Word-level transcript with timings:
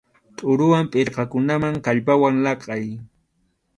Tʼuruwan 0.37 0.85
pirqakunaman 0.91 1.75
kallpawan 1.85 2.35
laqʼay. 2.45 2.85